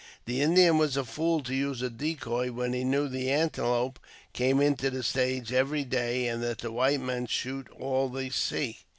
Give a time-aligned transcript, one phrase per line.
[0.25, 3.99] The Indian was a fool to use a decoy when he knew the antelope
[4.33, 8.79] came into the sage every day, and that the white men shoot all they see."